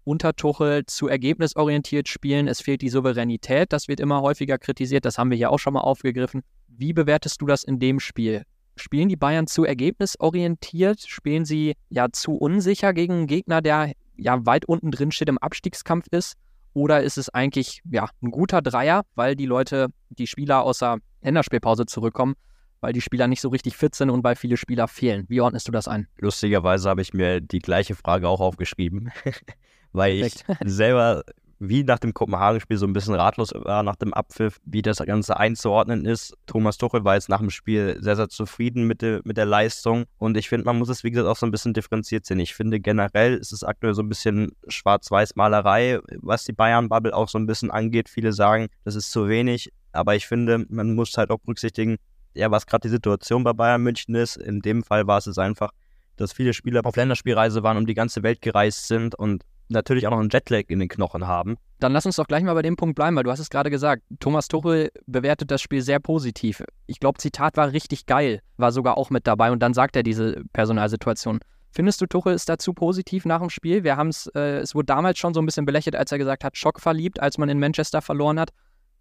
[0.03, 2.47] unter Tuchel zu ergebnisorientiert spielen.
[2.47, 5.73] Es fehlt die Souveränität, das wird immer häufiger kritisiert, das haben wir hier auch schon
[5.73, 6.41] mal aufgegriffen.
[6.67, 8.43] Wie bewertest du das in dem Spiel?
[8.79, 11.01] Spielen die Bayern zu ergebnisorientiert?
[11.01, 15.37] Spielen sie ja zu unsicher gegen einen Gegner, der ja weit unten drin steht, im
[15.37, 16.35] Abstiegskampf ist?
[16.73, 21.85] Oder ist es eigentlich ja ein guter Dreier, weil die Leute, die Spieler außer Länderspielpause
[21.85, 22.35] zurückkommen,
[22.79, 25.25] weil die Spieler nicht so richtig fit sind und weil viele Spieler fehlen?
[25.27, 26.07] Wie ordnest du das ein?
[26.17, 29.11] Lustigerweise habe ich mir die gleiche Frage auch aufgeschrieben,
[29.91, 30.45] weil Perfekt.
[30.61, 31.23] ich selber
[31.59, 35.37] wie nach dem Kopenhagen-Spiel so ein bisschen ratlos war nach dem Abpfiff, wie das Ganze
[35.37, 36.33] einzuordnen ist.
[36.47, 40.05] Thomas Tuchel war jetzt nach dem Spiel sehr, sehr zufrieden mit, de, mit der Leistung
[40.17, 42.39] und ich finde, man muss es, wie gesagt, auch so ein bisschen differenziert sehen.
[42.39, 47.37] Ich finde generell ist es aktuell so ein bisschen Schwarz-Weiß-Malerei, was die Bayern-Bubble auch so
[47.37, 48.07] ein bisschen angeht.
[48.07, 51.97] Viele sagen, das ist zu wenig, aber ich finde, man muss halt auch berücksichtigen,
[52.35, 54.37] ja, was gerade die Situation bei Bayern München ist.
[54.37, 55.71] In dem Fall war es einfach,
[56.15, 60.11] dass viele Spieler auf Länderspielreise waren, um die ganze Welt gereist sind und natürlich auch
[60.11, 61.57] noch einen Jetlag in den Knochen haben.
[61.79, 63.69] Dann lass uns doch gleich mal bei dem Punkt bleiben, weil du hast es gerade
[63.69, 66.63] gesagt, Thomas Tuchel bewertet das Spiel sehr positiv.
[66.87, 70.03] Ich glaube, Zitat war richtig geil, war sogar auch mit dabei und dann sagt er
[70.03, 71.39] diese Personalsituation.
[71.71, 73.83] Findest du, Tuchel ist dazu positiv nach dem Spiel?
[73.83, 76.43] Wir haben es, äh, es wurde damals schon so ein bisschen belächelt, als er gesagt
[76.43, 78.49] hat, schockverliebt, als man in Manchester verloren hat.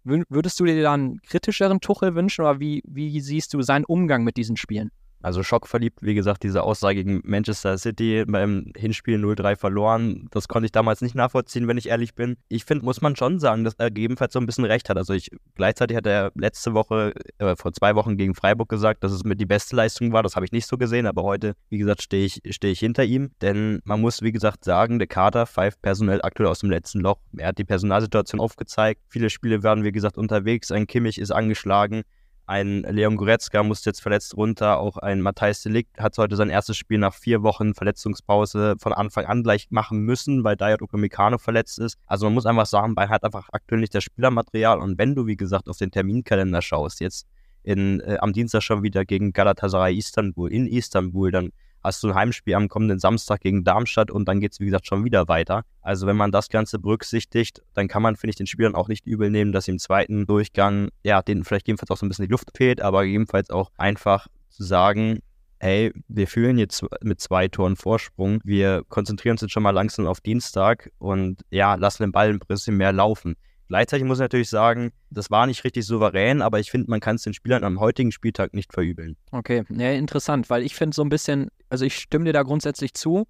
[0.03, 4.23] Würdest du dir dann einen kritischeren Tuchel wünschen oder wie, wie siehst du seinen Umgang
[4.23, 4.91] mit diesen Spielen?
[5.21, 10.65] Also schockverliebt, wie gesagt, diese Aussage gegen Manchester City beim Hinspiel 0-3 verloren, das konnte
[10.65, 12.37] ich damals nicht nachvollziehen, wenn ich ehrlich bin.
[12.47, 14.97] Ich finde, muss man schon sagen, dass er gegebenenfalls so ein bisschen recht hat.
[14.97, 19.11] Also ich gleichzeitig hat er letzte Woche, äh, vor zwei Wochen gegen Freiburg gesagt, dass
[19.11, 20.23] es mit die beste Leistung war.
[20.23, 23.03] Das habe ich nicht so gesehen, aber heute, wie gesagt, stehe ich, steh ich hinter
[23.03, 23.31] ihm.
[23.41, 27.19] Denn man muss, wie gesagt, sagen, der Kader pfeift personell aktuell aus dem letzten Loch.
[27.37, 29.01] Er hat die Personalsituation aufgezeigt.
[29.09, 30.71] Viele Spiele werden, wie gesagt, unterwegs.
[30.71, 32.03] Ein Kimmich ist angeschlagen.
[32.49, 34.79] Ein Leon Goretzka musste jetzt verletzt runter.
[34.79, 39.25] Auch ein Matthijs Delikt hat heute sein erstes Spiel nach vier Wochen Verletzungspause von Anfang
[39.25, 41.99] an gleich machen müssen, weil Dayot Upamecano verletzt ist.
[42.07, 44.79] Also man muss einfach sagen, Bayern hat einfach aktuell nicht das Spielermaterial.
[44.79, 47.27] Und wenn du, wie gesagt, auf den Terminkalender schaust, jetzt
[47.61, 51.51] in, äh, am Dienstag schon wieder gegen Galatasaray Istanbul, in Istanbul, dann
[51.83, 54.87] hast du ein Heimspiel am kommenden Samstag gegen Darmstadt und dann geht es, wie gesagt,
[54.87, 55.63] schon wieder weiter.
[55.81, 59.05] Also wenn man das Ganze berücksichtigt, dann kann man, finde ich, den Spielern auch nicht
[59.05, 62.25] übel nehmen, dass sie im zweiten Durchgang, ja, denen vielleicht jedenfalls auch so ein bisschen
[62.25, 65.19] die Luft fehlt, aber jedenfalls auch einfach zu sagen,
[65.59, 70.07] hey, wir fühlen jetzt mit zwei Toren Vorsprung, wir konzentrieren uns jetzt schon mal langsam
[70.07, 73.35] auf Dienstag und ja, lassen den Ball ein bisschen mehr laufen.
[73.69, 77.17] Gleichzeitig muss ich natürlich sagen, das war nicht richtig souverän, aber ich finde, man kann
[77.17, 79.15] es den Spielern am heutigen Spieltag nicht verübeln.
[79.31, 82.95] Okay, ja, interessant, weil ich finde so ein bisschen, also ich stimme dir da grundsätzlich
[82.95, 83.27] zu.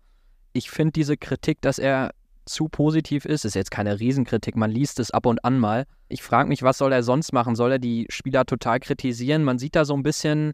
[0.53, 2.11] Ich finde diese Kritik, dass er
[2.45, 5.85] zu positiv ist, ist jetzt keine Riesenkritik, man liest es ab und an mal.
[6.07, 7.55] Ich frage mich, was soll er sonst machen?
[7.55, 9.43] Soll er die Spieler total kritisieren?
[9.43, 10.53] Man sieht da so ein bisschen,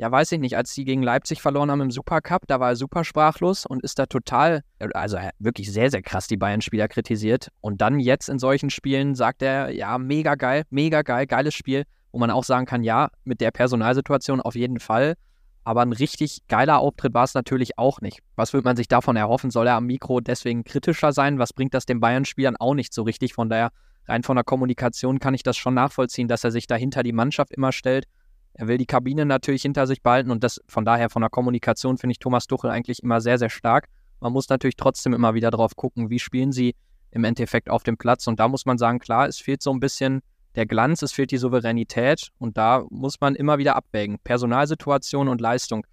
[0.00, 2.76] ja, weiß ich nicht, als die gegen Leipzig verloren haben im Supercup, da war er
[2.76, 4.62] super sprachlos und ist da total,
[4.94, 7.48] also wirklich sehr, sehr krass die Bayern-Spieler kritisiert.
[7.60, 11.84] Und dann jetzt in solchen Spielen sagt er, ja, mega geil, mega geil, geiles Spiel,
[12.12, 15.16] wo man auch sagen kann, ja, mit der Personalsituation auf jeden Fall.
[15.64, 18.20] Aber ein richtig geiler Auftritt war es natürlich auch nicht.
[18.36, 19.50] Was würde man sich davon erhoffen?
[19.50, 21.38] Soll er am Mikro deswegen kritischer sein?
[21.38, 23.34] Was bringt das den Bayern-Spielern auch nicht so richtig?
[23.34, 23.68] Von daher,
[24.08, 27.52] rein von der Kommunikation kann ich das schon nachvollziehen, dass er sich dahinter die Mannschaft
[27.52, 28.06] immer stellt
[28.54, 31.98] er will die Kabine natürlich hinter sich behalten und das von daher von der Kommunikation
[31.98, 33.86] finde ich Thomas Tuchel eigentlich immer sehr, sehr stark.
[34.20, 36.74] Man muss natürlich trotzdem immer wieder drauf gucken, wie spielen sie
[37.10, 38.26] im Endeffekt auf dem Platz.
[38.26, 40.20] Und da muss man sagen, klar, es fehlt so ein bisschen
[40.56, 44.18] der Glanz, es fehlt die Souveränität und da muss man immer wieder abwägen.
[44.22, 45.86] Personalsituation und Leistung.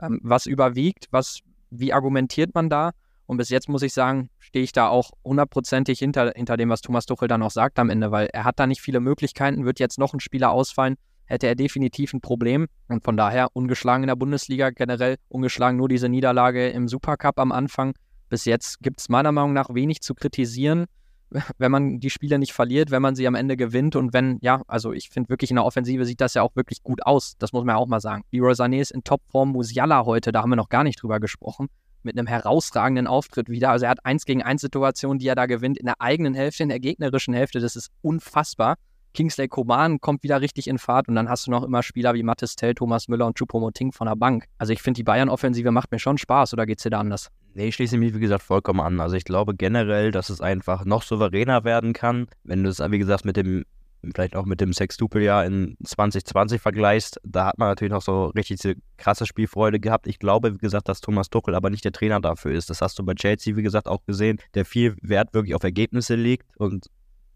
[0.00, 2.92] Ähm, was überwiegt, was, wie argumentiert man da?
[3.26, 6.82] Und bis jetzt muss ich sagen, stehe ich da auch hundertprozentig hinter, hinter dem, was
[6.82, 9.80] Thomas Tuchel dann auch sagt am Ende, weil er hat da nicht viele Möglichkeiten, wird
[9.80, 12.66] jetzt noch ein Spieler ausfallen, hätte er definitiv ein Problem.
[12.88, 17.52] Und von daher ungeschlagen in der Bundesliga generell, ungeschlagen nur diese Niederlage im Supercup am
[17.52, 17.94] Anfang.
[18.28, 20.86] Bis jetzt gibt es meiner Meinung nach wenig zu kritisieren.
[21.58, 24.62] wenn man die Spiele nicht verliert, wenn man sie am Ende gewinnt und wenn, ja,
[24.66, 27.34] also ich finde wirklich in der Offensive sieht das ja auch wirklich gut aus.
[27.38, 28.24] Das muss man ja auch mal sagen.
[28.30, 31.68] Leroy Sané ist in Topform, Musiala heute, da haben wir noch gar nicht drüber gesprochen,
[32.02, 33.70] mit einem herausragenden Auftritt wieder.
[33.70, 36.62] Also er hat eins gegen eins Situationen, die er da gewinnt, in der eigenen Hälfte,
[36.62, 37.60] in der gegnerischen Hälfte.
[37.60, 38.76] Das ist unfassbar.
[39.14, 42.22] Kingsley Coman kommt wieder richtig in Fahrt und dann hast du noch immer Spieler wie
[42.22, 44.46] Mattes Tell, Thomas Müller und Choupo-Moting von der Bank.
[44.58, 47.30] Also ich finde, die Bayern-Offensive macht mir schon Spaß oder geht es dir da anders?
[47.54, 49.00] Nee, ich schließe mich, wie gesagt, vollkommen an.
[49.00, 52.98] Also ich glaube generell, dass es einfach noch souveräner werden kann, wenn du es, wie
[52.98, 53.64] gesagt, mit dem
[54.12, 58.76] vielleicht auch mit dem Sextupel-Jahr in 2020 vergleichst, da hat man natürlich noch so richtig
[58.96, 60.06] krasse Spielfreude gehabt.
[60.06, 62.70] Ich glaube, wie gesagt, dass Thomas Tuchel aber nicht der Trainer dafür ist.
[62.70, 66.16] Das hast du bei Chelsea, wie gesagt, auch gesehen, der viel Wert wirklich auf Ergebnisse
[66.16, 66.90] legt und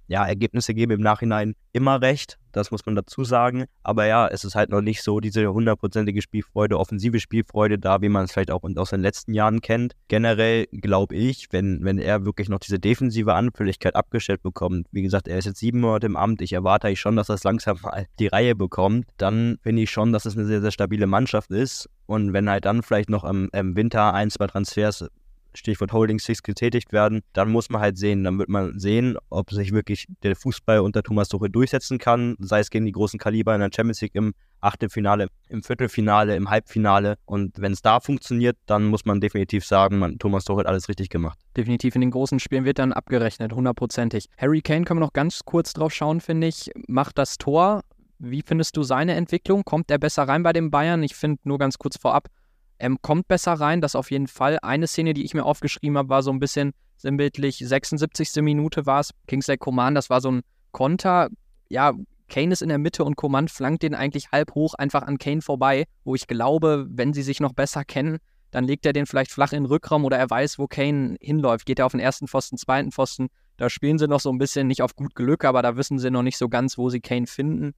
[0.08, 3.66] ja, Ergebnisse geben im Nachhinein immer recht, das muss man dazu sagen.
[3.82, 8.08] Aber ja, es ist halt noch nicht so diese hundertprozentige Spielfreude, offensive Spielfreude da, wie
[8.08, 9.94] man es vielleicht auch aus den letzten Jahren kennt.
[10.08, 15.28] Generell glaube ich, wenn, wenn er wirklich noch diese defensive Anfälligkeit abgestellt bekommt, wie gesagt,
[15.28, 17.78] er ist jetzt sieben Monate im Amt, ich erwarte eigentlich schon, dass er es langsam
[17.82, 21.50] mal die Reihe bekommt, dann finde ich schon, dass es eine sehr, sehr stabile Mannschaft
[21.50, 21.88] ist.
[22.06, 25.06] Und wenn halt dann vielleicht noch im, im Winter ein, zwei Transfers
[25.58, 29.50] Stichwort Holding Six getätigt werden, dann muss man halt sehen, dann wird man sehen, ob
[29.50, 33.54] sich wirklich der Fußball unter Thomas Tuchel durchsetzen kann, sei es gegen die großen Kaliber
[33.54, 37.16] in der Champions League im Achtelfinale, im Viertelfinale, im Halbfinale.
[37.24, 40.88] Und wenn es da funktioniert, dann muss man definitiv sagen, man, Thomas Tuchel hat alles
[40.88, 41.38] richtig gemacht.
[41.56, 44.26] Definitiv in den großen Spielen wird dann abgerechnet, hundertprozentig.
[44.36, 46.70] Harry Kane können wir noch ganz kurz drauf schauen, finde ich.
[46.86, 47.82] Macht das Tor.
[48.20, 49.62] Wie findest du seine Entwicklung?
[49.64, 51.04] Kommt er besser rein bei den Bayern?
[51.04, 52.28] Ich finde nur ganz kurz vorab,
[52.78, 54.58] ähm, kommt besser rein, das auf jeden Fall.
[54.62, 58.42] Eine Szene, die ich mir aufgeschrieben habe, war so ein bisschen sinnbildlich, 76.
[58.42, 61.28] Minute war es, Kingsley Coman, das war so ein Konter.
[61.68, 61.92] Ja,
[62.28, 65.40] Kane ist in der Mitte und Coman flankt den eigentlich halb hoch einfach an Kane
[65.40, 68.18] vorbei, wo ich glaube, wenn sie sich noch besser kennen,
[68.50, 71.66] dann legt er den vielleicht flach in den Rückraum oder er weiß, wo Kane hinläuft.
[71.66, 73.28] Geht er auf den ersten Pfosten, zweiten Pfosten.
[73.56, 76.10] Da spielen sie noch so ein bisschen nicht auf gut Glück, aber da wissen sie
[76.10, 77.74] noch nicht so ganz, wo sie Kane finden.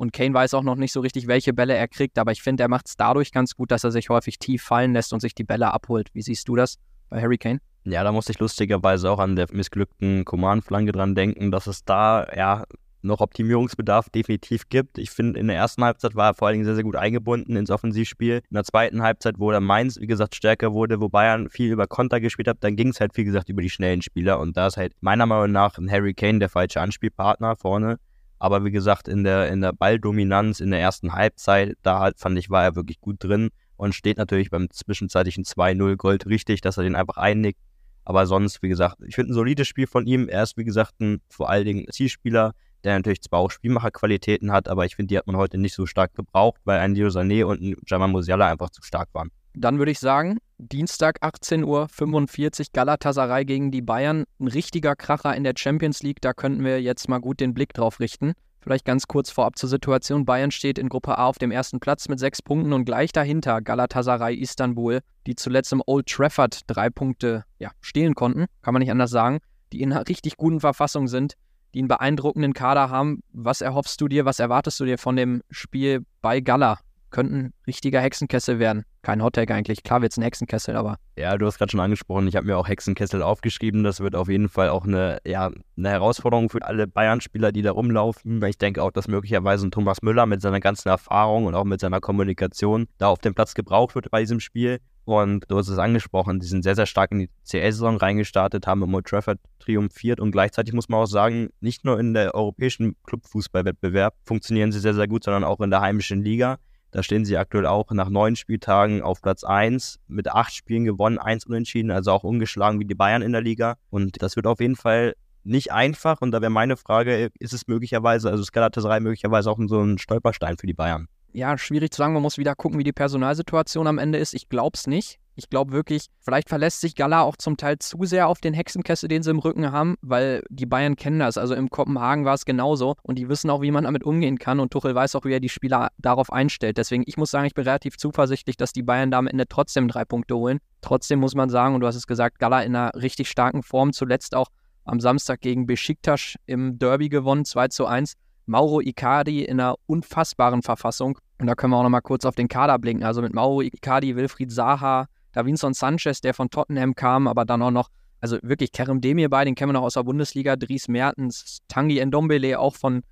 [0.00, 2.62] Und Kane weiß auch noch nicht so richtig, welche Bälle er kriegt, aber ich finde,
[2.62, 5.34] er macht es dadurch ganz gut, dass er sich häufig tief fallen lässt und sich
[5.34, 6.08] die Bälle abholt.
[6.14, 6.78] Wie siehst du das
[7.10, 7.60] bei Harry Kane?
[7.84, 12.26] Ja, da muss ich lustigerweise auch an der missglückten Command-Flanke dran denken, dass es da
[12.34, 12.64] ja
[13.02, 14.96] noch Optimierungsbedarf definitiv gibt.
[14.96, 17.54] Ich finde, in der ersten Halbzeit war er vor allen Dingen sehr, sehr gut eingebunden
[17.56, 18.36] ins Offensivspiel.
[18.36, 21.86] In der zweiten Halbzeit, wo der Mainz, wie gesagt, stärker wurde, wo Bayern viel über
[21.86, 24.40] Konter gespielt hat, dann ging es halt, wie gesagt, über die schnellen Spieler.
[24.40, 27.98] Und da ist halt meiner Meinung nach ein Harry Kane der falsche Anspielpartner vorne.
[28.40, 32.38] Aber wie gesagt, in der, in der Balldominanz in der ersten Halbzeit, da halt, fand
[32.38, 36.78] ich, war er wirklich gut drin und steht natürlich beim zwischenzeitlichen 2-0 Gold richtig, dass
[36.78, 37.60] er den einfach einnickt.
[38.02, 40.26] Aber sonst, wie gesagt, ich finde ein solides Spiel von ihm.
[40.26, 44.68] Er ist, wie gesagt, ein vor allen Dingen Zielspieler, der natürlich zwar auch Spielmacherqualitäten hat,
[44.68, 47.44] aber ich finde, die hat man heute nicht so stark gebraucht, weil ein Dio Sané
[47.44, 49.30] und ein Jamal Musiala einfach zu stark waren.
[49.54, 54.24] Dann würde ich sagen, Dienstag 18.45 Uhr Galatasaray gegen die Bayern.
[54.38, 56.20] Ein richtiger Kracher in der Champions League.
[56.20, 58.34] Da könnten wir jetzt mal gut den Blick drauf richten.
[58.60, 60.26] Vielleicht ganz kurz vorab zur Situation.
[60.26, 63.62] Bayern steht in Gruppe A auf dem ersten Platz mit sechs Punkten und gleich dahinter
[63.62, 68.90] Galatasaray Istanbul, die zuletzt im Old Trafford drei Punkte ja, stehlen konnten, kann man nicht
[68.90, 69.38] anders sagen,
[69.72, 71.34] die in einer richtig guten Verfassung sind,
[71.72, 73.22] die einen beeindruckenden Kader haben.
[73.32, 76.80] Was erhoffst du dir, was erwartest du dir von dem Spiel bei Gala?
[77.10, 78.84] Könnten richtiger Hexenkessel werden.
[79.02, 79.82] Kein Hottag eigentlich.
[79.82, 80.96] Klar wird es ein Hexenkessel, aber.
[81.16, 83.82] Ja, du hast gerade schon angesprochen, ich habe mir auch Hexenkessel aufgeschrieben.
[83.82, 87.72] Das wird auf jeden Fall auch eine, ja, eine Herausforderung für alle Bayern-Spieler, die da
[87.72, 88.42] rumlaufen.
[88.44, 91.80] Ich denke auch, dass möglicherweise ein Thomas Müller mit seiner ganzen Erfahrung und auch mit
[91.80, 94.80] seiner Kommunikation da auf dem Platz gebraucht wird bei diesem Spiel.
[95.04, 98.82] Und du hast es angesprochen, die sind sehr, sehr stark in die CL-Saison reingestartet, haben
[98.82, 102.94] im Old Trafford triumphiert und gleichzeitig muss man auch sagen, nicht nur in der europäischen
[103.06, 106.58] Clubfußballwettbewerb funktionieren sie sehr, sehr gut, sondern auch in der heimischen Liga.
[106.90, 111.18] Da stehen sie aktuell auch nach neun Spieltagen auf Platz 1 mit acht Spielen gewonnen,
[111.18, 113.76] eins unentschieden, also auch ungeschlagen wie die Bayern in der Liga.
[113.90, 116.20] Und das wird auf jeden Fall nicht einfach.
[116.20, 119.98] Und da wäre meine Frage, ist es möglicherweise, also ist Galatasaray möglicherweise auch so ein
[119.98, 121.06] Stolperstein für die Bayern?
[121.32, 122.12] Ja, schwierig zu sagen.
[122.12, 124.34] Man muss wieder gucken, wie die Personalsituation am Ende ist.
[124.34, 125.19] Ich glaube es nicht.
[125.36, 129.08] Ich glaube wirklich, vielleicht verlässt sich Gala auch zum Teil zu sehr auf den Hexenkessel,
[129.08, 131.38] den sie im Rücken haben, weil die Bayern kennen das.
[131.38, 134.60] Also im Kopenhagen war es genauso und die wissen auch, wie man damit umgehen kann
[134.60, 136.76] und Tuchel weiß auch, wie er die Spieler darauf einstellt.
[136.76, 139.88] Deswegen, ich muss sagen, ich bin relativ zuversichtlich, dass die Bayern da am Ende trotzdem
[139.88, 140.58] drei Punkte holen.
[140.82, 143.92] Trotzdem muss man sagen, und du hast es gesagt, Gala in einer richtig starken Form,
[143.92, 144.48] zuletzt auch
[144.84, 148.14] am Samstag gegen Besiktas im Derby gewonnen, 2 zu 1.
[148.46, 151.18] Mauro Icardi in einer unfassbaren Verfassung.
[151.38, 153.04] Und da können wir auch nochmal kurz auf den Kader blinken.
[153.04, 157.70] Also mit Mauro Icardi, Wilfried Zaha, Davinson Sanchez, der von Tottenham kam, aber dann auch
[157.70, 157.88] noch,
[158.20, 162.04] also wirklich Kerem Demir bei, den kennen wir noch aus der Bundesliga, Dries Mertens, Tangi
[162.04, 163.02] Ndombele, auch von,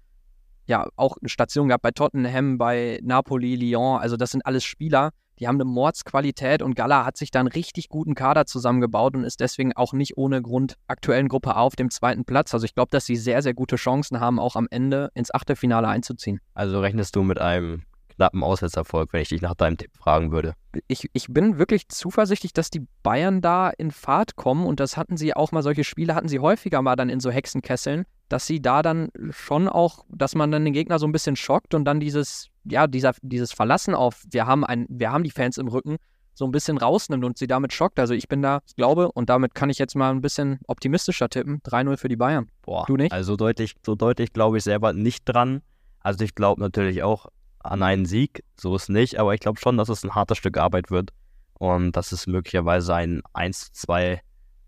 [0.67, 5.13] ja, auch eine Station gehabt bei Tottenham, bei Napoli, Lyon, also das sind alles Spieler,
[5.41, 9.41] Die haben eine Mordsqualität und Gala hat sich dann richtig guten Kader zusammengebaut und ist
[9.41, 12.53] deswegen auch nicht ohne Grund aktuellen Gruppe A auf dem zweiten Platz.
[12.55, 15.87] Also ich glaube, dass sie sehr, sehr gute Chancen haben, auch am Ende ins Achtelfinale
[15.87, 16.41] einzuziehen.
[16.55, 17.83] Also rechnest du mit einem
[18.19, 20.55] knappen Auswärtserfolg, wenn ich dich nach deinem Tipp fragen würde.
[20.89, 25.17] Ich, ich bin wirklich zuversichtlich, dass die Bayern da in Fahrt kommen und das hatten
[25.17, 28.61] sie auch mal, solche Spiele hatten sie häufiger mal dann in so Hexenkesseln, dass sie
[28.61, 32.01] da dann schon auch, dass man dann den Gegner so ein bisschen schockt und dann
[32.01, 35.97] dieses, ja, dieser, dieses Verlassen auf, wir haben ein, wir haben die Fans im Rücken,
[36.35, 37.99] so ein bisschen rausnimmt und sie damit schockt.
[37.99, 41.29] Also ich bin da, ich glaube, und damit kann ich jetzt mal ein bisschen optimistischer
[41.29, 42.49] tippen, 3-0 für die Bayern.
[42.63, 43.13] Boah, du nicht?
[43.13, 45.63] Also deutlich, so deutlich glaube ich selber nicht dran.
[46.01, 47.27] Also ich glaube natürlich auch
[47.69, 50.57] an einen Sieg, so ist nicht, aber ich glaube schon, dass es ein hartes Stück
[50.57, 51.11] Arbeit wird
[51.59, 54.21] und dass es möglicherweise ein 1-2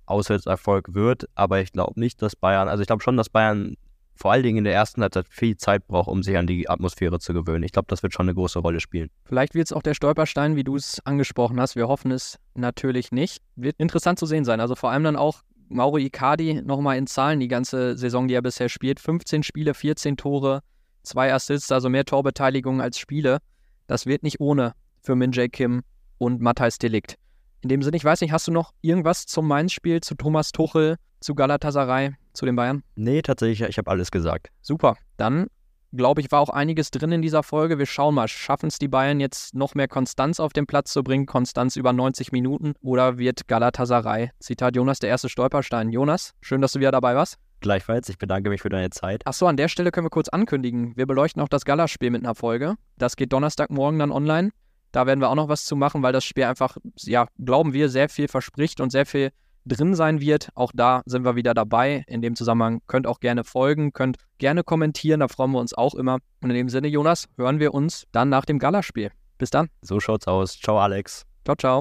[0.07, 3.77] Auswärtserfolg wird, aber ich glaube nicht, dass Bayern, also ich glaube schon, dass Bayern
[4.21, 7.19] vor allen Dingen in der ersten Halbzeit viel Zeit braucht, um sich an die Atmosphäre
[7.21, 7.65] zu gewöhnen.
[7.65, 9.09] Ich glaube, das wird schon eine große Rolle spielen.
[9.25, 11.75] Vielleicht wird es auch der Stolperstein, wie du es angesprochen hast.
[11.75, 13.39] Wir hoffen es natürlich nicht.
[13.57, 14.61] Wird interessant zu sehen sein.
[14.61, 18.43] Also vor allem dann auch Mauro Icardi nochmal in Zahlen die ganze Saison, die er
[18.43, 19.01] bisher spielt.
[19.01, 20.61] 15 Spiele, 14 Tore,
[21.03, 23.39] zwei Assists, also mehr Torbeteiligung als Spiele.
[23.87, 25.83] Das wird nicht ohne für Min Jae Kim
[26.19, 27.17] und Matthijs Delikt.
[27.63, 30.97] In dem Sinne, ich weiß nicht, hast du noch irgendwas zum Mainz-Spiel, zu Thomas Tuchel,
[31.21, 32.83] zu Galatasaray, zu den Bayern?
[32.95, 34.49] Nee, tatsächlich, ich habe alles gesagt.
[34.63, 34.97] Super.
[35.17, 35.49] Dann
[35.93, 37.79] glaube ich, war auch einiges drin in dieser Folge.
[37.79, 41.03] Wir schauen mal, schaffen es die Bayern jetzt noch mehr Konstanz auf den Platz zu
[41.03, 41.27] bringen?
[41.27, 42.75] Konstanz über 90 Minuten?
[42.81, 45.91] Oder wird Galatasaray, Zitat Jonas, der erste Stolperstein?
[45.91, 47.39] Jonas, schön, dass du wieder dabei warst.
[47.61, 49.27] Gleichfalls, ich bedanke mich für deine Zeit.
[49.27, 50.97] Achso, an der Stelle können wir kurz ankündigen.
[50.97, 52.75] Wir beleuchten auch das Galaspiel mit einer Folge.
[52.97, 54.51] Das geht Donnerstagmorgen dann online.
[54.93, 57.89] Da werden wir auch noch was zu machen, weil das Spiel einfach, ja, glauben wir,
[57.89, 59.31] sehr viel verspricht und sehr viel
[59.67, 60.49] drin sein wird.
[60.55, 62.05] Auch da sind wir wieder dabei.
[62.09, 65.95] In dem Zusammenhang könnt auch gerne folgen, könnt gerne kommentieren, da freuen wir uns auch
[65.95, 66.19] immer.
[66.43, 69.11] Und in dem Sinne, Jonas, hören wir uns dann nach dem Galaspiel.
[69.39, 69.69] Bis dann.
[69.83, 70.59] So schaut's aus.
[70.59, 71.25] Ciao, Alex.
[71.45, 71.79] Ciao, ciao.